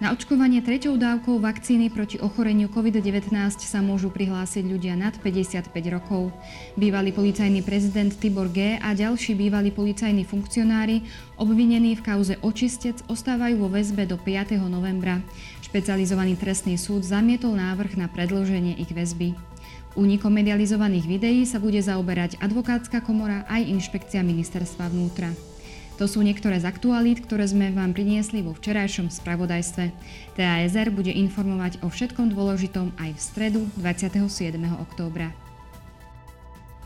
Na 0.00 0.16
očkovanie 0.16 0.64
treťou 0.64 0.96
dávkou 0.96 1.44
vakcíny 1.44 1.92
proti 1.92 2.16
ochoreniu 2.24 2.72
COVID-19 2.72 3.36
sa 3.60 3.84
môžu 3.84 4.08
prihlásiť 4.08 4.64
ľudia 4.64 4.96
nad 4.96 5.12
55 5.20 5.68
rokov. 5.92 6.32
Bývalý 6.72 7.12
policajný 7.12 7.60
prezident 7.60 8.08
Tibor 8.08 8.48
G. 8.48 8.80
a 8.80 8.96
ďalší 8.96 9.36
bývalí 9.36 9.68
policajní 9.68 10.24
funkcionári 10.24 11.04
obvinení 11.36 12.00
v 12.00 12.04
kauze 12.16 12.40
očistec 12.40 12.96
ostávajú 13.12 13.60
vo 13.60 13.68
väzbe 13.68 14.08
do 14.08 14.16
5. 14.16 14.56
novembra. 14.72 15.20
Špecializovaný 15.68 16.40
trestný 16.40 16.80
súd 16.80 17.04
zamietol 17.04 17.60
návrh 17.60 18.00
na 18.00 18.08
predĺženie 18.08 18.80
ich 18.80 18.88
väzby. 18.96 19.36
Únikom 20.00 20.32
medializovaných 20.32 21.04
videí 21.04 21.44
sa 21.44 21.60
bude 21.60 21.76
zaoberať 21.76 22.40
advokátska 22.40 23.04
komora 23.04 23.44
aj 23.52 23.68
inšpekcia 23.68 24.24
ministerstva 24.24 24.88
vnútra. 24.88 25.49
To 26.00 26.08
sú 26.08 26.24
niektoré 26.24 26.56
z 26.56 26.64
aktualít, 26.64 27.20
ktoré 27.20 27.44
sme 27.44 27.76
vám 27.76 27.92
priniesli 27.92 28.40
vo 28.40 28.56
včerajšom 28.56 29.12
spravodajstve. 29.12 29.92
TASR 30.32 30.88
bude 30.88 31.12
informovať 31.12 31.84
o 31.84 31.92
všetkom 31.92 32.32
dôležitom 32.32 32.96
aj 32.96 33.12
v 33.12 33.20
stredu 33.20 33.60
27. 33.76 34.24
októbra. 34.80 35.28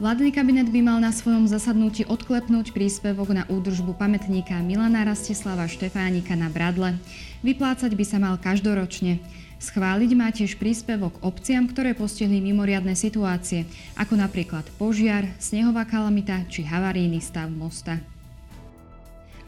Vládny 0.03 0.35
kabinet 0.35 0.67
by 0.67 0.81
mal 0.83 0.99
na 0.99 1.15
svojom 1.15 1.47
zasadnutí 1.47 2.03
odklepnúť 2.11 2.75
príspevok 2.75 3.31
na 3.31 3.47
údržbu 3.47 3.95
pamätníka 3.95 4.59
Milana 4.59 5.07
Rastislava 5.07 5.71
Štefánika 5.71 6.35
na 6.35 6.51
Bradle. 6.51 6.99
Vyplácať 7.47 7.95
by 7.95 8.03
sa 8.03 8.19
mal 8.19 8.35
každoročne. 8.35 9.23
Schváliť 9.63 10.11
má 10.19 10.35
tiež 10.35 10.59
príspevok 10.59 11.23
obciam, 11.23 11.71
ktoré 11.71 11.95
postihli 11.95 12.43
mimoriadne 12.43 12.99
situácie, 12.99 13.71
ako 13.95 14.19
napríklad 14.19 14.67
požiar, 14.75 15.31
snehová 15.39 15.87
kalamita 15.87 16.43
či 16.51 16.67
havarijný 16.67 17.23
stav 17.23 17.47
mosta. 17.47 18.03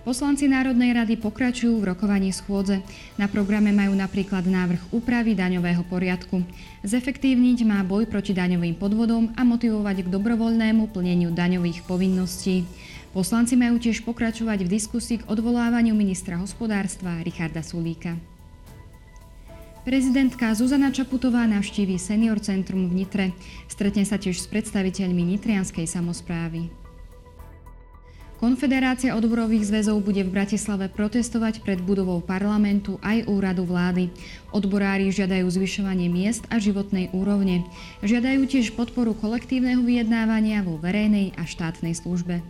Poslanci 0.07 0.47
Národnej 0.47 0.95
rady 0.95 1.19
pokračujú 1.19 1.83
v 1.83 1.91
rokovaní 1.91 2.31
schôdze. 2.31 2.79
Na 3.19 3.27
programe 3.27 3.75
majú 3.75 3.91
napríklad 3.91 4.47
návrh 4.47 4.95
úpravy 4.95 5.35
daňového 5.35 5.83
poriadku. 5.83 6.47
Zefektívniť 6.87 7.67
má 7.67 7.83
boj 7.83 8.07
proti 8.07 8.31
daňovým 8.31 8.79
podvodom 8.79 9.35
a 9.35 9.43
motivovať 9.43 10.07
k 10.07 10.13
dobrovoľnému 10.15 10.95
plneniu 10.95 11.35
daňových 11.35 11.83
povinností. 11.91 12.63
Poslanci 13.11 13.59
majú 13.59 13.83
tiež 13.83 14.07
pokračovať 14.07 14.63
v 14.63 14.73
diskusii 14.79 15.27
k 15.27 15.27
odvolávaniu 15.27 15.99
ministra 15.99 16.39
hospodárstva 16.39 17.19
Richarda 17.27 17.67
Sulíka. 17.67 18.15
Prezidentka 19.83 20.55
Zuzana 20.55 20.95
Čaputová 20.95 21.51
navštíví 21.51 21.99
Senior 21.99 22.39
Centrum 22.39 22.87
v 22.87 23.03
Nitre. 23.03 23.27
Stretne 23.67 24.07
sa 24.07 24.23
tiež 24.23 24.39
s 24.39 24.47
predstaviteľmi 24.47 25.35
Nitrianskej 25.35 25.91
samozprávy. 25.91 26.86
Konfederácia 28.37 29.17
odborových 29.17 29.65
zväzov 29.65 30.05
bude 30.05 30.21
v 30.21 30.29
Bratislave 30.29 30.93
protestovať 30.93 31.65
pred 31.65 31.81
budovou 31.81 32.21
parlamentu 32.21 33.01
aj 33.01 33.25
úradu 33.25 33.65
vlády. 33.65 34.13
Odborári 34.53 35.09
žiadajú 35.09 35.49
zvyšovanie 35.49 36.13
miest 36.13 36.45
a 36.53 36.61
životnej 36.61 37.09
úrovne. 37.17 37.65
Žiadajú 38.05 38.45
tiež 38.45 38.77
podporu 38.77 39.17
kolektívneho 39.17 39.81
vyjednávania 39.81 40.61
vo 40.61 40.77
verejnej 40.77 41.33
a 41.41 41.49
štátnej 41.49 41.97
službe. 41.97 42.45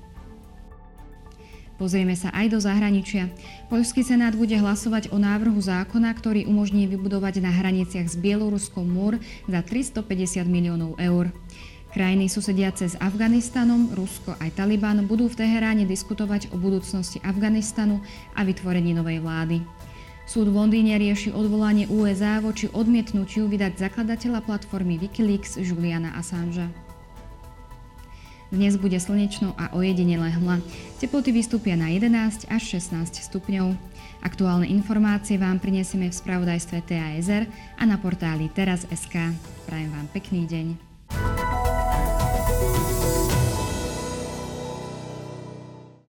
Pozrieme 1.79 2.19
sa 2.19 2.33
aj 2.33 2.47
do 2.51 2.59
zahraničia. 2.59 3.31
Poľský 3.71 4.03
senát 4.03 4.33
bude 4.35 4.57
hlasovať 4.59 5.15
o 5.15 5.21
návrhu 5.23 5.61
zákona, 5.61 6.09
ktorý 6.19 6.49
umožní 6.49 6.91
vybudovať 6.91 7.39
na 7.45 7.53
hraniciach 7.53 8.11
s 8.11 8.17
Bieloruskom 8.19 8.89
múr 8.89 9.23
za 9.47 9.61
350 9.63 10.51
miliónov 10.51 10.99
eur. 10.99 11.31
Krajiny 11.97 12.29
susediace 12.29 12.93
s 12.93 12.95
Afganistanom, 13.01 13.89
Rusko 13.97 14.37
aj 14.37 14.61
Taliban 14.61 15.01
budú 15.09 15.33
v 15.33 15.41
Teheráne 15.41 15.89
diskutovať 15.89 16.53
o 16.53 16.61
budúcnosti 16.61 17.25
Afganistanu 17.25 18.05
a 18.37 18.45
vytvorení 18.45 18.93
novej 18.93 19.25
vlády. 19.25 19.65
Súd 20.29 20.53
v 20.53 20.61
Londýne 20.61 21.01
rieši 21.01 21.33
odvolanie 21.33 21.89
USA 21.89 22.37
voči 22.45 22.69
odmietnutiu 22.69 23.49
vydať 23.49 23.81
zakladateľa 23.81 24.45
platformy 24.45 25.01
Wikileaks 25.01 25.57
Juliana 25.57 26.13
Assangea. 26.21 26.69
Dnes 28.53 28.77
bude 28.77 29.01
slnečno 29.01 29.57
a 29.57 29.73
ojedinele 29.73 30.37
hmla. 30.37 30.61
Teploty 31.01 31.33
vystúpia 31.33 31.81
na 31.81 31.89
11 31.89 32.45
až 32.53 32.77
16 32.77 33.25
stupňov. 33.25 33.73
Aktuálne 34.21 34.69
informácie 34.69 35.41
vám 35.41 35.65
prinesieme 35.65 36.13
v 36.13 36.19
spravodajstve 36.21 36.77
TASR 36.85 37.49
a 37.81 37.83
na 37.89 37.97
portáli 37.97 38.53
teraz.sk. 38.53 39.33
Prajem 39.65 39.91
vám 39.97 40.13
pekný 40.13 40.45
deň. 40.45 40.96